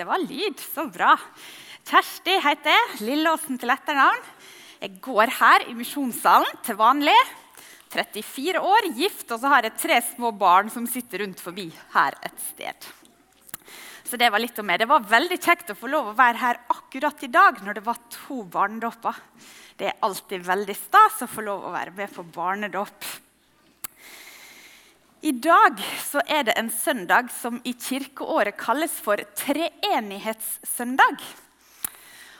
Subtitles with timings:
[0.00, 0.56] Det var lyd.
[0.56, 1.12] Så bra.
[1.84, 3.00] Kjersti heter jeg.
[3.04, 4.22] Lilleåsen til etternavn.
[4.80, 7.16] Jeg går her i misjonssalen til vanlig.
[7.92, 12.16] 34 år, gift, og så har jeg tre små barn som sitter rundt forbi her
[12.24, 12.88] et sted.
[14.08, 14.80] Så Det var litt om meg.
[14.80, 17.84] Det var veldig kjekt å få lov å være her akkurat i dag når det
[17.84, 19.20] var to barnedåper.
[19.76, 23.04] Det er alltid veldig stas å få lov å være med på barnedåp.
[25.20, 25.76] I dag
[26.32, 31.20] er det en søndag som i kirkeåret kalles for treenighetssøndag.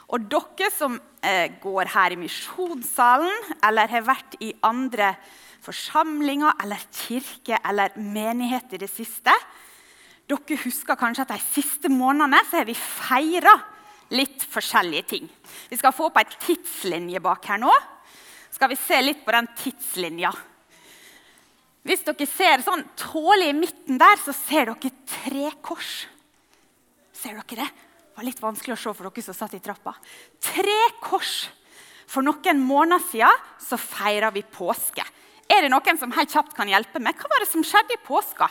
[0.08, 5.12] Og dere som eh, går her i misjonssalen eller har vært i andre
[5.60, 9.34] forsamlinger eller kirke eller menighet i det siste,
[10.24, 13.58] dere husker kanskje at de siste månedene har vi feira
[14.16, 15.28] litt forskjellige ting.
[15.68, 17.74] Vi skal få opp ei tidslinje bak her nå.
[18.50, 20.32] Skal vi se litt på den tidslinja.
[21.86, 26.04] Hvis dere ser sånn tålig i midten der, så ser dere tre kors.
[27.16, 27.70] Ser dere det?
[27.70, 29.94] Det var litt vanskelig å se for dere som satt i trappa.
[30.44, 31.48] Tre kors.
[32.10, 35.04] For noen måneder siden så feira vi påske.
[35.50, 37.16] Er det noen som helt kjapt kan hjelpe meg?
[37.16, 38.50] Hva var det som skjedde i påska?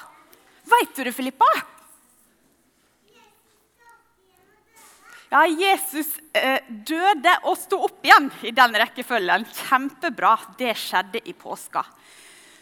[0.70, 1.48] Veit du det, Filippa?
[5.30, 9.46] Ja, Jesus eh, døde og sto opp igjen i den rekkefølgen.
[9.54, 10.34] Kjempebra.
[10.58, 11.84] Det skjedde i påska.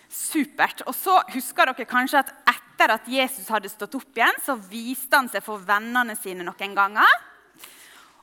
[0.09, 0.83] Supert.
[0.88, 5.17] Og så husker dere kanskje at etter at Jesus hadde stått opp igjen, så viste
[5.17, 7.17] han seg for vennene sine noen ganger.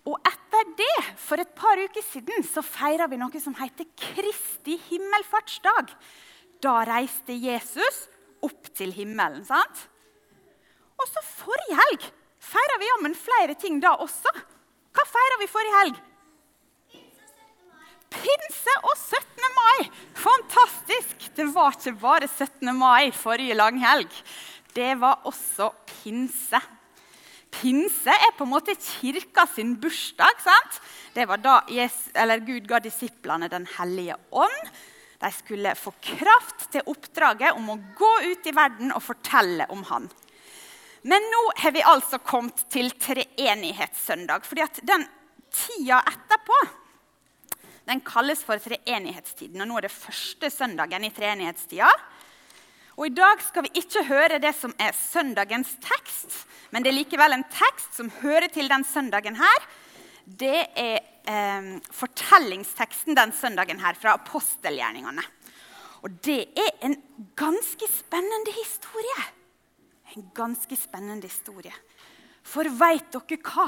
[0.05, 4.77] Og etter det, for et par uker siden, så feira vi noe som heter Kristi
[4.91, 5.95] himmelfartsdag.
[6.65, 8.05] Da reiste Jesus
[8.45, 9.45] opp til himmelen.
[9.49, 9.89] sant?
[11.01, 12.13] Og så forrige helg
[12.45, 14.33] feira vi jammen flere ting da også.
[14.95, 16.03] Hva feira vi forrige helg?
[18.21, 19.49] Pinse og 17.
[19.59, 19.91] mai!
[20.19, 21.29] Fantastisk!
[21.35, 22.71] Det var ikke bare 17.
[22.77, 24.11] mai forrige langhelg.
[24.75, 26.61] Det var også pinse.
[27.55, 30.41] Pinse er på en måte kirka sin bursdag.
[30.43, 30.81] sant?
[31.15, 32.11] Det var da Jesus,
[32.47, 34.71] Gud ga disiplene Den hellige ånd.
[35.21, 39.85] De skulle få kraft til oppdraget om å gå ut i verden og fortelle om
[39.91, 40.11] Han.
[41.03, 44.45] Men nå har vi altså kommet til treenighetssøndag.
[44.45, 45.07] fordi at den
[45.53, 46.84] tida etterpå
[47.89, 49.61] den kalles for treenighetstiden.
[49.61, 51.91] og Nå er det første søndagen i treenighetstida.
[52.95, 57.01] Og I dag skal vi ikke høre det som er søndagens tekst, men det er
[57.01, 59.67] likevel en tekst som hører til den søndagen her.
[60.25, 65.25] Det er eh, fortellingsteksten den søndagen her fra apostelgjerningene.
[66.07, 66.95] Og det er en
[67.37, 69.27] ganske spennende historie.
[70.15, 71.75] En ganske spennende historie.
[72.45, 73.67] For veit dere hva?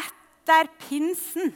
[0.00, 1.54] Etter pinsen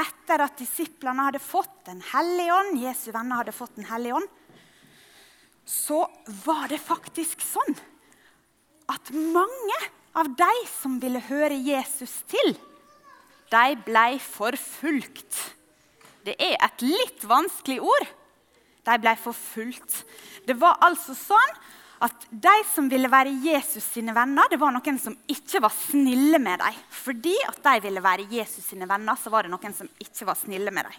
[0.00, 4.30] etter at disiplene hadde fått Den hellige ånd, Jesu venner hadde fått Den hellige ånd,
[5.64, 6.04] så
[6.44, 7.76] var det faktisk sånn
[8.92, 9.78] at mange
[10.14, 12.52] av de som ville høre Jesus til,
[13.52, 15.38] de ble forfulgt.
[16.24, 18.10] Det er et litt vanskelig ord.
[18.84, 20.02] De ble forfulgt.
[20.44, 21.56] Det var altså sånn
[22.04, 26.40] at de som ville være Jesus sine venner, det var noen som ikke var snille
[26.42, 26.82] med dem.
[26.92, 30.36] Fordi at de ville være Jesus sine venner, så var det noen som ikke var
[30.36, 30.98] snille med dem.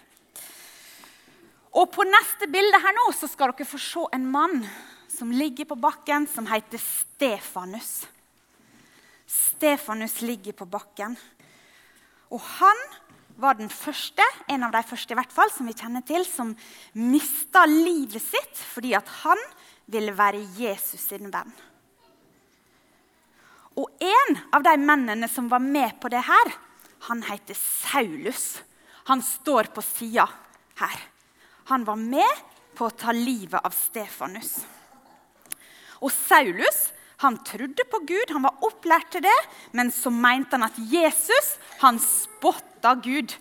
[1.76, 4.62] Og På neste bilde her nå så skal dere få se en mann
[5.12, 8.06] som ligger på bakken, som heter Stefanus.
[9.26, 11.16] Stefanus ligger på bakken.
[12.32, 12.80] Og han
[13.36, 16.54] var den første, en av de første i hvert fall, som vi kjenner til, som
[16.96, 19.40] mista livet sitt fordi at han
[19.90, 21.52] ville være Jesus sin venn.
[23.76, 26.52] Og en av de mennene som var med på det her,
[27.10, 28.62] han heter Saulus.
[29.06, 30.24] Han står på sida
[30.80, 31.02] her.
[31.68, 32.44] Han var med
[32.76, 34.58] på å ta livet av Stefanus.
[36.00, 36.90] Og Saulus
[37.22, 39.36] han trodde på Gud, han var opplært til det,
[39.72, 43.32] men så mente han at Jesus han spotta Gud.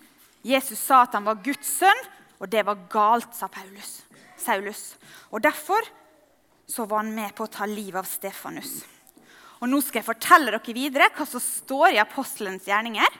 [0.47, 2.01] Jesus sa at han var Guds sønn,
[2.39, 3.99] og det var galt, sa Paulus.
[4.39, 4.93] Saulus.
[5.31, 5.83] Og Derfor
[6.67, 8.79] så var han med på å ta livet av Stefanus.
[9.61, 13.15] Og Nå skal jeg fortelle dere videre hva som står i Apostelens gjerninger,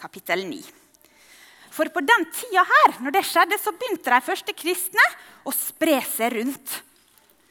[0.00, 0.64] kapittel 9.
[1.76, 5.04] For på den tida her, når det skjedde, så begynte de første kristne
[5.44, 6.78] å spre seg rundt.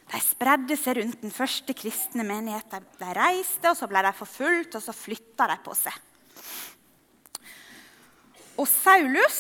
[0.09, 2.85] De spredde seg rundt den første kristne menigheten.
[2.99, 6.01] De reiste, og så ble de forfulgt, og så flytta de på seg.
[8.61, 9.39] Og Saulus,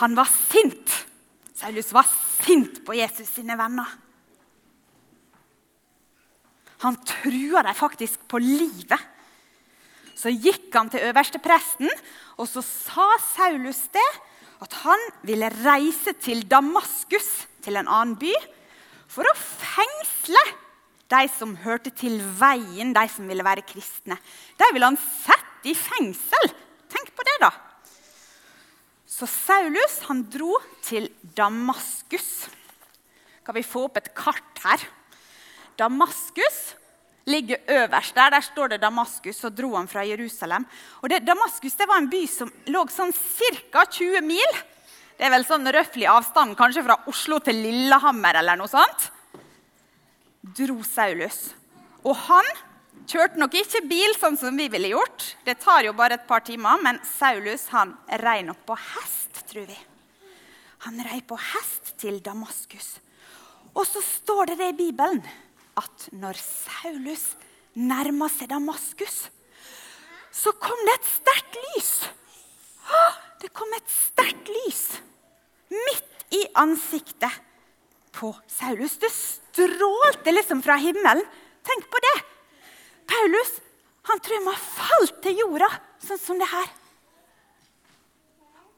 [0.00, 0.94] han var sint.
[1.54, 2.08] Saulus var
[2.40, 3.90] sint på Jesus sine venner.
[6.84, 9.00] Han trua dem faktisk på livet.
[10.16, 11.88] Så gikk han til øverstepresten,
[12.40, 14.08] og så sa Saulus det
[14.60, 17.28] at han ville reise til Damaskus,
[17.64, 18.32] til en annen by,
[19.08, 20.42] for å fengsle
[21.10, 24.16] de som hørte til veien, de som ville være kristne.
[24.60, 26.52] De ville han sette i fengsel.
[26.92, 27.50] Tenk på det, da.
[29.10, 30.54] Så Saulus han dro
[30.86, 32.46] til Damaskus.
[33.44, 34.86] Kan vi få opp et kart her?
[35.80, 36.60] Damaskus
[37.30, 38.34] ligger øverst der.
[38.34, 40.66] Der står det Damaskus, og dro han fra Jerusalem.
[41.02, 43.12] Og det, Damaskus det var en by som lå sånn
[43.72, 43.84] ca.
[43.86, 44.60] 20 mil.
[45.16, 49.10] Det er vel sånn røftlig avstand kanskje fra Oslo til Lillehammer eller noe sånt.
[50.40, 51.50] Dro Saulus.
[52.00, 52.46] Og han
[53.10, 55.34] kjørte nok ikke bil sånn som vi ville gjort.
[55.44, 57.92] Det tar jo bare et par timer, men Saulus han
[58.22, 59.76] rei nok på hest, tror vi.
[60.86, 62.94] Han rei på hest til Damaskus.
[63.76, 65.20] Og så står det det i Bibelen
[65.78, 67.34] at når Saulus
[67.78, 69.28] nærma seg Damaskus,
[70.30, 71.92] så kom det et sterkt lys.
[73.40, 74.84] Det kom et sterkt lys
[75.70, 77.40] midt i ansiktet
[78.16, 78.98] på Saulus.
[79.00, 81.24] Det strålte liksom fra himmelen.
[81.66, 82.16] Tenk på det!
[83.10, 83.58] Paulus
[84.08, 85.68] han tror jeg må falt til jorda,
[86.02, 86.70] sånn som det her.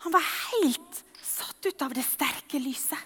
[0.04, 2.98] Han var helt satt ut av det sterke lyset.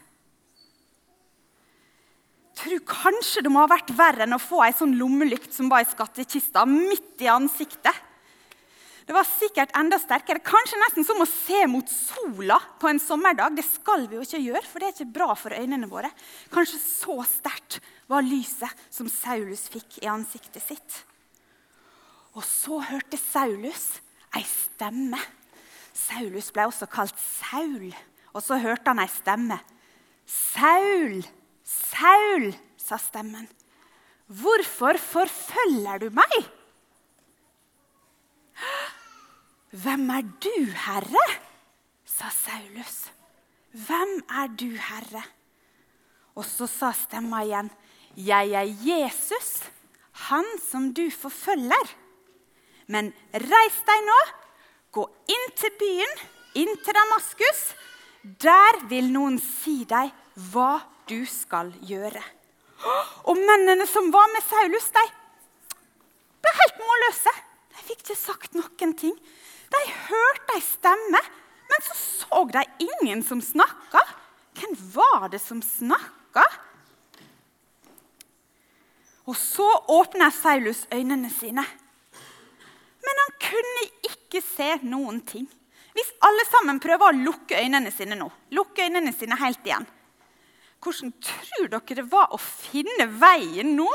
[2.66, 5.84] Tror kanskje det må ha vært verre enn å få ei sånn lommelykt som var
[5.84, 7.94] i skattkista, midt i ansiktet.
[9.06, 10.42] Det var sikkert enda sterkere.
[10.42, 13.54] Kanskje nesten som å se mot sola på en sommerdag.
[13.54, 16.10] Det skal vi jo ikke gjøre, for det er ikke bra for øynene våre.
[16.50, 17.78] Kanskje så sterkt
[18.10, 20.98] var lyset som Saulus fikk i ansiktet sitt.
[22.34, 24.00] Og så hørte Saulus
[24.34, 25.22] ei stemme.
[25.94, 27.92] Saulus ble også kalt Saul.
[28.34, 29.62] Og så hørte han ei stemme.
[30.26, 31.22] Saul,
[31.66, 33.48] Saul, sa stemmen.
[34.26, 36.36] Hvorfor forfølger du meg?
[39.74, 40.54] Hvem er du,
[40.86, 41.26] Herre?
[42.06, 43.10] sa Saulus.
[43.74, 45.24] Hvem er du, Herre?
[46.38, 47.70] Og så sa stemma igjen,
[48.16, 49.66] Jeg er Jesus,
[50.30, 51.90] han som du forfølger.
[52.88, 54.20] Men reis deg nå,
[54.96, 56.14] gå inn til byen,
[56.56, 57.62] inn til Damaskus.
[58.22, 60.14] Der vil noen si deg
[60.52, 62.22] hva du skal gjøre.
[63.26, 65.04] Og mennene som var med Saulus, de
[66.44, 67.34] ble helt målløse.
[67.72, 69.16] De fikk ikke sagt noen ting.
[69.72, 71.22] De hørte ei stemme,
[71.66, 74.02] men så så de ingen som snakka.
[74.56, 76.44] Hvem var det som snakka?
[79.26, 81.64] Og så åpna Saulus øynene sine.
[83.06, 85.48] Men han kunne ikke se noen ting.
[85.96, 89.86] Hvis alle sammen prøver å lukke øynene sine nå, lukke øynene sine helt igjen,
[90.86, 93.88] hvordan tror dere det var å finne veien nå?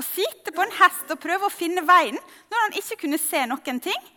[0.00, 3.42] Å sitte på en hest og prøve å finne veien når han ikke kunne se
[3.48, 4.08] noen ting?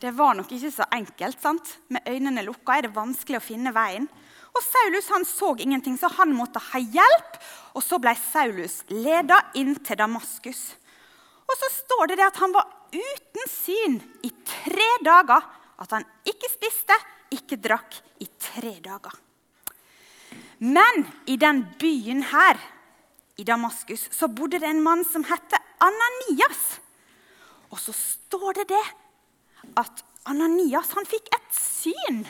[0.00, 1.38] Det var nok ikke så enkelt.
[1.40, 1.76] sant?
[1.88, 4.08] Med øynene lukka er det vanskelig å finne veien.
[4.50, 7.38] Og Saulus han så ingenting, så han måtte ha hjelp.
[7.76, 10.62] Og så ble Saulus leda inn til Damaskus.
[11.44, 15.44] Og så står det, det at han var uten syn i tre dager.
[15.80, 16.96] At han ikke spiste,
[17.36, 19.29] ikke drakk i tre dager.
[20.60, 22.58] Men i den byen her,
[23.40, 26.80] i Damaskus, så bodde det en mann som het Ananias.
[27.72, 28.84] Og så står det det
[29.80, 32.26] at Ananias han fikk et syn.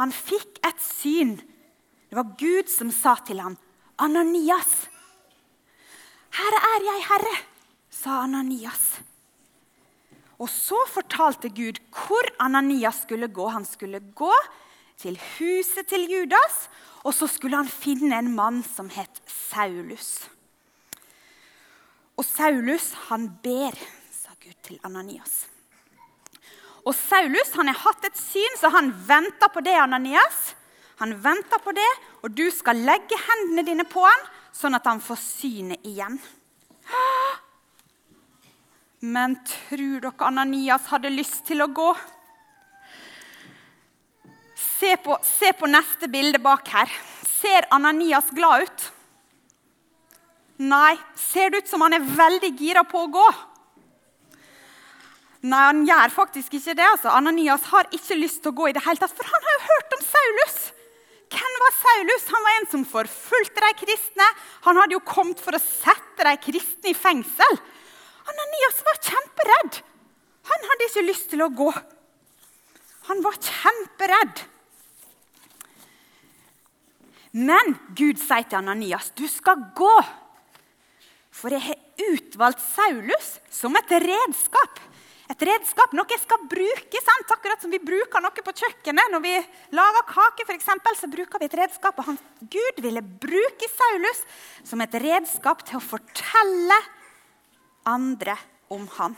[0.00, 1.36] Han fikk et syn.
[2.08, 3.58] Det var Gud som sa til ham,
[3.98, 4.88] 'Ananias.'
[6.34, 7.44] 'Her er jeg, Herre',
[7.90, 9.00] sa Ananias.
[10.38, 13.46] Og så fortalte Gud hvor Ananias skulle gå.
[13.48, 14.32] Han skulle gå
[15.00, 16.68] til huset til Judas,
[17.04, 20.24] og så skulle han finne en mann som het Saulus.
[22.16, 23.74] Og Saulus, han ber,
[24.14, 25.44] sa Gud til Ananias.
[26.84, 30.52] Og Saulus han har hatt et syn, så han venter på det, Ananias.
[31.00, 31.90] Han venter på det,
[32.22, 36.20] og du skal legge hendene dine på han, sånn at han får synet igjen.
[39.14, 41.90] Men tror dere Ananias hadde lyst til å gå?
[44.74, 46.90] Se på, se på, neste bilde bak her.
[47.28, 48.86] Ser Ananias glad ut?
[50.64, 50.94] Nei.
[51.18, 53.26] Ser det ut som han er veldig gira på å gå?
[55.44, 56.86] Nei, han gjør faktisk ikke det.
[56.88, 57.12] altså.
[57.12, 59.66] Ananias har ikke lyst til å gå i det hele tatt, for han har jo
[59.66, 60.58] hørt om Saulus.
[61.34, 62.26] Hvem var Saulus?
[62.30, 64.28] Han var en som forfulgte de kristne.
[64.68, 67.60] Han hadde jo kommet for å sette de kristne i fengsel.
[68.24, 69.82] Ananias var kjemperedd.
[70.48, 71.70] Han hadde ikke lyst til å gå.
[73.10, 74.44] Han var kjemperedd.
[77.34, 80.04] Men Gud sier til Ananias, 'Du skal gå.'
[81.34, 81.78] For jeg har
[82.14, 84.78] utvalgt Saulus som et redskap.
[85.32, 87.00] Et redskap, Noe jeg skal bruke.
[87.02, 87.32] Sant?
[87.32, 89.10] Akkurat som vi bruker noe på kjøkkenet.
[89.10, 89.34] Når vi
[89.74, 91.98] lager kake, for eksempel, så bruker vi et redskap.
[91.98, 94.22] Og han, Gud ville bruke Saulus
[94.62, 96.78] som et redskap til å fortelle
[97.88, 98.36] andre
[98.70, 99.16] om han.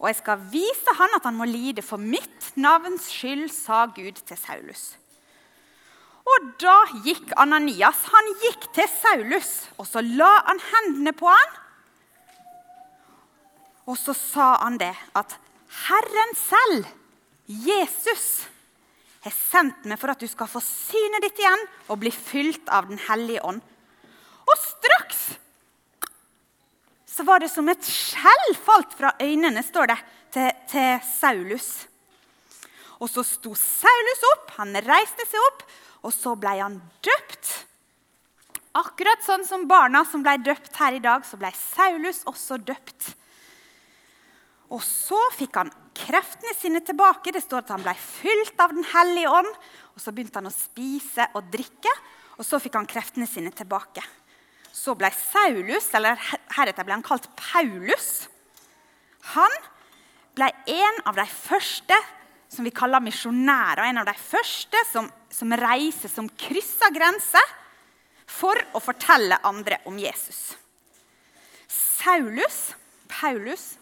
[0.00, 4.22] Og jeg skal vise han at han må lide for mitt navns skyld, sa Gud
[4.24, 4.94] til Saulus.
[6.30, 11.58] Og da gikk Ananias han gikk til Saulus, og så la han hendene på han.
[13.90, 15.34] Og så sa han det at
[15.88, 16.86] Herren selv,
[17.50, 18.46] Jesus,
[19.24, 22.88] har sendt meg for at du skal få synet ditt igjen og bli fylt av
[22.88, 23.60] Den hellige ånd.
[24.46, 25.24] Og straks
[27.10, 29.96] så var det som et skjell falt fra øynene, står det,
[30.32, 31.68] til, til Saulus.
[33.02, 35.64] Og så sto Saulus opp, han reiste seg opp,
[36.00, 37.50] og så ble han døpt.
[38.80, 43.10] Akkurat sånn som barna som ble døpt her i dag, så ble Saulus også døpt.
[44.70, 47.32] Og så fikk han kreftene sine tilbake.
[47.34, 49.50] Det står at han ble fylt av Den hellige ånd.
[49.96, 51.92] Og Så begynte han å spise og drikke,
[52.38, 54.04] og så fikk han kreftene sine tilbake.
[54.72, 56.16] Så ble Saulus, eller
[56.54, 58.30] heretter ble han kalt Paulus,
[59.34, 59.52] han
[60.38, 61.98] ble en av de første
[62.50, 63.84] som vi kaller misjonærer.
[63.86, 67.54] En av de første som, som reiser, som krysser grenser
[68.30, 70.50] for å fortelle andre om Jesus.
[71.70, 72.72] Saulus,
[73.10, 73.74] Paulus,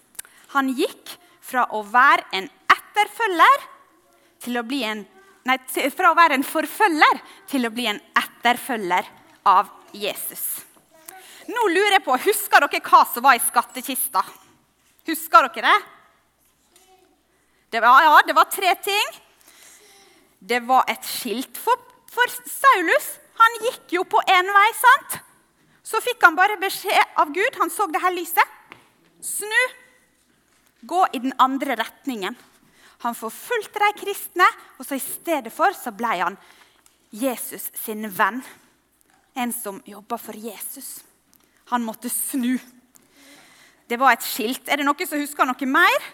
[0.55, 3.69] han gikk fra å være en etterfølger
[4.45, 5.07] til å bli en
[5.49, 5.55] Nei,
[5.97, 9.07] fra å være en forfølger til å bli en etterfølger
[9.49, 10.43] av Jesus.
[11.49, 14.21] Nå lurer jeg på, Husker dere hva som var i skattkista?
[15.09, 15.98] Husker dere det?
[17.71, 19.17] Det var, ja, det var tre ting.
[20.39, 23.09] Det var et skilt for, for Saulus.
[23.39, 25.19] Han gikk jo på én vei, sant?
[25.85, 27.59] Så fikk han bare beskjed av Gud.
[27.61, 28.57] Han så det her lyset.
[29.25, 29.61] Snu
[30.89, 32.37] gå i den andre retningen.
[33.05, 34.47] Han forfulgte de kristne,
[34.79, 36.39] og så i stedet for så ble han
[37.15, 38.41] Jesus sin venn.
[39.39, 40.99] En som jobba for Jesus.
[41.71, 42.57] Han måtte snu.
[43.89, 44.67] Det var et skilt.
[44.69, 46.09] Er det noen som husker noe mer?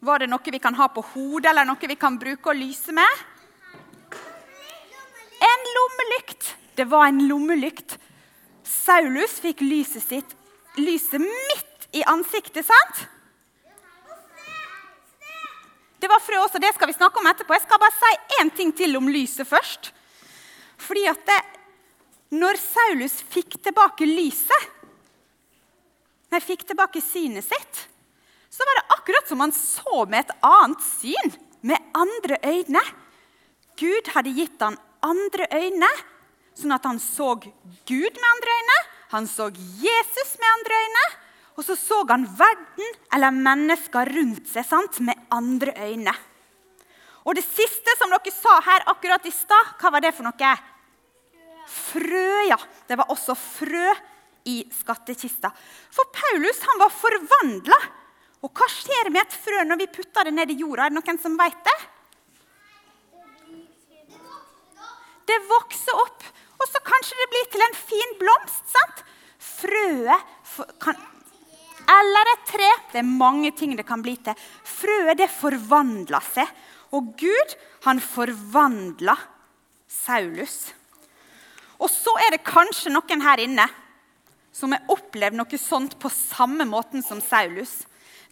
[0.00, 2.92] Var det noe vi kan ha på hodet, eller noe vi kan bruke å lyse
[2.92, 3.22] med?
[5.46, 6.56] En lommelykt.
[6.76, 7.98] Det var en lommelykt.
[8.66, 10.36] Saulus fikk lyset sitt
[10.76, 13.06] lyset midt i ansiktet, sant?
[15.96, 17.56] Det var frø også, det skal vi snakke om etterpå.
[17.56, 19.92] Jeg skal bare si én ting til om lyset først.
[20.76, 21.40] Fordi at det,
[22.36, 24.72] når Saulus fikk tilbake lyset,
[26.30, 27.86] han fikk tilbake synet sitt,
[28.56, 32.82] så var det akkurat som han så med et annet syn, med andre øyne.
[33.76, 35.90] Gud hadde gitt han andre øyne,
[36.56, 38.78] sånn at han så Gud med andre øyne.
[39.12, 41.04] Han så Jesus med andre øyne,
[41.56, 46.16] og så så han verden eller mennesker rundt seg sant, med andre øyne.
[47.26, 50.56] Og det siste som dere sa her akkurat i stad, hva var det for noe?
[51.66, 52.58] Frø, ja.
[52.86, 53.92] Det var også frø
[54.46, 55.50] i skattkista.
[55.90, 57.80] For Paulus han var forvandla.
[58.44, 60.86] Og hva skjer med et frø når vi putter det ned i jorda?
[60.86, 61.76] Er det noen som vet det?
[65.26, 66.22] Det vokser opp,
[66.60, 68.62] og så kanskje det blir til en fin blomst.
[68.70, 69.02] sant?
[69.56, 70.98] Frøet kan,
[71.86, 72.68] Eller et tre.
[72.92, 74.34] Det er mange ting det kan bli til.
[74.64, 76.50] Frøet det forvandler seg.
[76.94, 79.16] Og Gud, han forvandla
[79.86, 80.72] Saulus.
[81.78, 83.66] Og så er det kanskje noen her inne
[84.54, 87.84] som har opplevd noe sånt på samme måten som Saulus.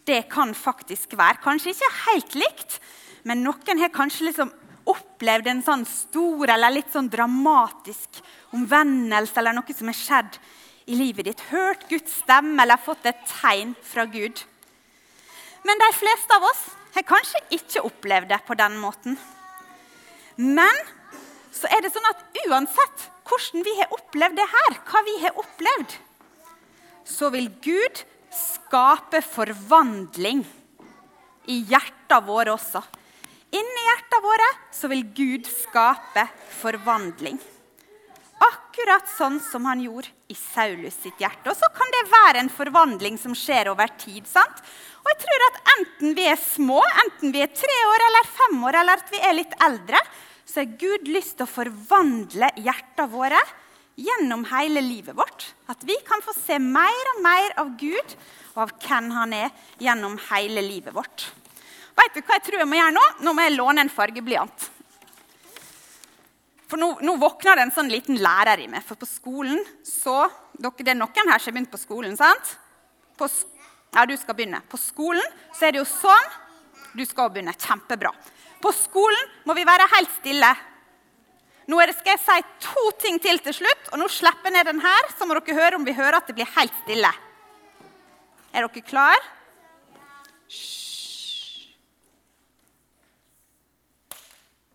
[0.04, 1.40] Det kan faktisk være.
[1.44, 2.78] Kanskje ikke helt likt,
[3.24, 4.52] men noen har kanskje liksom
[4.90, 8.20] opplevd en sånn stor eller litt sånn dramatisk
[8.52, 10.36] omvendelse eller noe som har skjedd
[10.92, 11.44] i livet ditt.
[11.48, 14.44] Hørt Guds stemme eller fått et tegn fra Gud.
[15.64, 19.16] Men de fleste av oss har kanskje ikke opplevd det på den måten.
[20.36, 20.84] Men
[21.54, 25.38] så er det sånn at uansett hvordan vi har opplevd det her, hva vi har
[25.40, 25.94] opplevd,
[27.08, 30.44] så vil Gud skape forvandling
[31.50, 32.82] i hjertene våre også.
[33.54, 36.26] Inni hjertene våre så vil Gud skape
[36.60, 37.38] forvandling.
[38.44, 41.52] Akkurat sånn som han gjorde i Saulus sitt hjerte.
[41.52, 44.26] Og så kan det være en forvandling som skjer over tid.
[44.26, 44.62] sant?
[45.04, 48.60] Og jeg tror at Enten vi er små, enten vi er tre år eller fem
[48.68, 49.98] år, eller at vi er litt eldre,
[50.46, 53.40] så har Gud lyst til å forvandle hjertene våre
[53.96, 55.46] gjennom hele livet vårt.
[55.70, 58.16] At vi kan få se mer og mer av Gud
[58.54, 59.50] og av hvem han er,
[59.82, 61.28] gjennom hele livet vårt.
[61.94, 63.04] Vet du hva jeg tror jeg må gjøre nå?
[63.26, 64.70] Nå må jeg låne en fargeblyant.
[66.70, 68.82] For nå, nå våkner det en sånn liten lærer i meg.
[68.86, 70.24] For på skolen så
[70.54, 72.54] dere, Det er noen her som har begynt på skolen, sant?
[73.18, 73.28] På,
[73.94, 74.62] ja, du skal begynne.
[74.70, 76.30] På skolen så er det jo sånn.
[76.94, 77.54] Du skal begynne.
[77.58, 78.10] Kjempebra.
[78.62, 80.50] På skolen må vi være helt stille.
[81.64, 84.68] Nå det, skal jeg si to ting til til slutt, og nå slipper jeg ned
[84.68, 87.12] den her, så må dere høre om vi hører at det blir helt stille.
[88.52, 89.22] Er dere klare?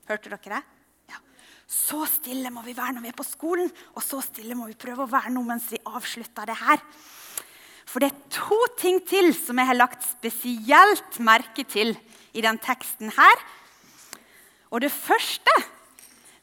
[0.09, 0.63] Hørte dere det?
[1.13, 1.21] Ja.
[1.69, 4.77] Så stille må vi være når vi er på skolen, og så stille må vi
[4.79, 6.81] prøve å være nå mens vi avslutter det her.
[7.89, 11.93] For det er to ting til som jeg har lagt spesielt merke til
[12.33, 13.45] i den teksten her.
[14.73, 15.53] Og det første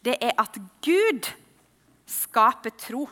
[0.07, 1.29] det er at Gud
[2.07, 3.07] skaper tro.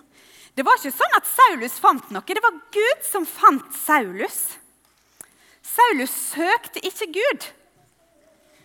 [0.54, 2.22] Det var ikke sånn at Saulus fant noe.
[2.22, 4.54] Det var Gud som fant Saulus.
[5.64, 7.48] Saulus søkte ikke Gud,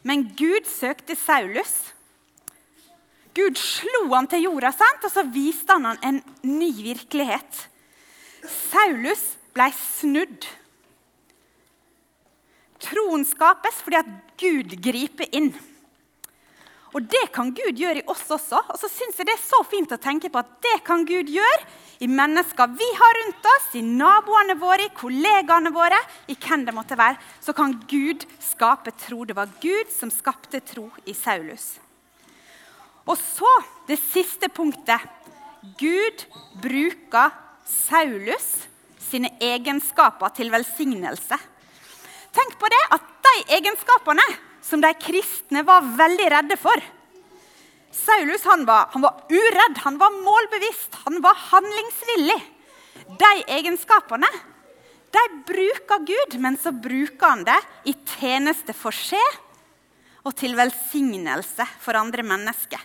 [0.06, 1.74] men Gud søkte Saulus.
[3.34, 5.06] Gud slo han til jorda, sant?
[5.06, 7.66] og så viste han han en ny virkelighet.
[8.44, 9.24] Saulus
[9.56, 10.48] ble snudd.
[12.84, 15.52] Troen skapes fordi at Gud griper inn.
[16.96, 18.64] Og det kan Gud gjøre i oss også.
[18.74, 21.30] Og så synes jeg det er så fint å tenke på at det kan Gud
[21.30, 21.68] gjøre
[22.02, 26.00] i mennesker vi har rundt oss, i naboene våre, i kollegaene våre,
[26.32, 27.20] i hvem det måtte være.
[27.44, 29.22] Så kan Gud skape tro.
[29.28, 31.76] Det var Gud som skapte tro i Saulus.
[33.10, 33.52] Og så
[33.90, 35.06] det siste punktet.
[35.78, 36.24] Gud
[36.64, 37.34] bruker
[37.68, 38.48] Saulus
[39.10, 41.38] sine egenskaper til velsignelse.
[42.34, 44.24] Tenk på det at de egenskapene
[44.70, 46.78] som de kristne var veldig redde for.
[47.90, 52.38] Saulus han var, han var uredd, han var målbevisst, han var handlingsvillig.
[53.20, 54.30] De egenskapene
[55.10, 57.58] de bruker Gud, men så bruker han det
[57.90, 59.40] i tjeneste for seg
[60.28, 62.82] og til velsignelse for andre mennesker.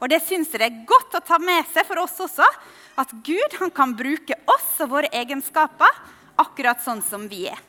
[0.00, 2.46] Og Det syns jeg det er godt å ta med seg for oss også.
[2.96, 6.00] At Gud kan bruke oss og våre egenskaper
[6.40, 7.60] akkurat sånn som vi er.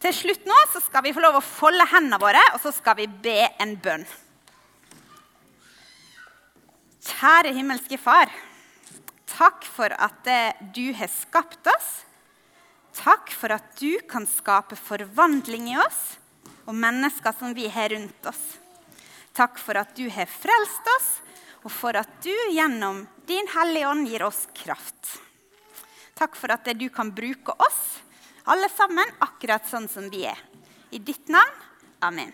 [0.00, 2.96] Til slutt nå så skal vi få lov å folde hendene våre, og så skal
[3.02, 4.06] vi be en bønn.
[7.04, 8.32] Kjære himmelske Far.
[9.28, 11.90] Takk for at eh, du har skapt oss.
[12.96, 16.00] Takk for at du kan skape forvandling i oss
[16.66, 18.42] og mennesker som vi har rundt oss.
[19.36, 21.08] Takk for at du har frelst oss,
[21.64, 25.18] og for at du gjennom din Hellige Ånd gir oss kraft.
[26.16, 28.00] Takk for at du kan bruke oss
[28.50, 30.38] alle sammen akkurat sånn som vi er.
[30.90, 31.66] I ditt navn.
[32.02, 32.32] Amen.